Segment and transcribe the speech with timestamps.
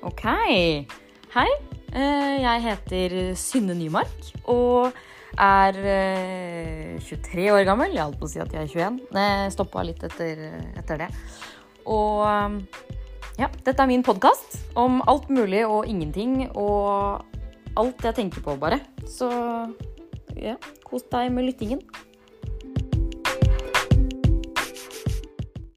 [0.00, 0.22] Ok.
[1.34, 1.48] Hei.
[1.92, 4.94] Eh, jeg heter Synne Nymark og
[5.36, 7.92] er eh, 23 år gammel.
[7.92, 8.96] Jeg holdt på å si at jeg er 21.
[9.12, 10.40] Jeg stoppa litt etter,
[10.80, 11.10] etter det.
[11.84, 12.88] Og eh,
[13.42, 17.20] ja, dette er min podkast om alt mulig og ingenting og
[17.76, 18.80] alt jeg tenker på, bare.
[19.04, 19.28] Så
[20.40, 20.56] ja,
[20.88, 21.84] kos deg med lyttingen.